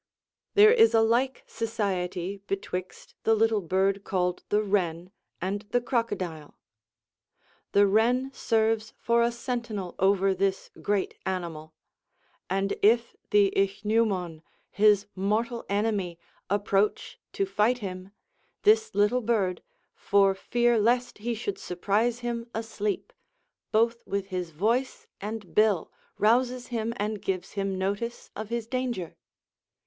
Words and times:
There 0.55 0.71
is 0.71 0.95
a 0.95 1.01
like 1.01 1.43
society 1.45 2.37
betwixt 2.47 3.13
the 3.21 3.35
little 3.35 3.61
bird 3.61 4.03
called 4.03 4.41
the 4.49 4.63
wren 4.63 5.11
and 5.39 5.61
the 5.69 5.79
crocodile. 5.79 6.57
The 7.73 7.85
wren 7.85 8.31
serves 8.33 8.95
for 8.97 9.21
a 9.21 9.31
sentinel 9.31 9.93
over 9.99 10.33
this 10.33 10.71
great 10.81 11.13
animal; 11.23 11.75
and 12.49 12.73
if 12.81 13.15
the 13.29 13.53
ichneumon, 13.55 14.41
his 14.71 15.05
mortal 15.13 15.65
enemy, 15.69 16.17
approach 16.49 17.19
to 17.33 17.45
fight 17.45 17.77
him, 17.77 18.11
this 18.63 18.95
little 18.95 19.21
bird, 19.21 19.61
for 19.93 20.33
fear 20.33 20.79
lest 20.79 21.19
he 21.19 21.35
should 21.35 21.59
surprise 21.59 22.21
him 22.21 22.49
asleep, 22.55 23.13
both 23.71 24.01
with 24.07 24.29
his 24.29 24.49
voice 24.49 25.05
and 25.21 25.53
bill 25.53 25.91
rouses 26.17 26.69
him 26.69 26.91
and 26.97 27.21
gives 27.21 27.51
him 27.51 27.77
notice 27.77 28.31
of 28.35 28.49
his 28.49 28.65
danger. 28.65 29.15